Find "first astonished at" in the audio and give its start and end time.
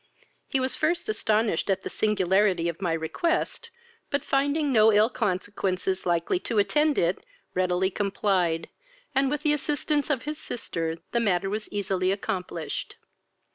0.79-1.81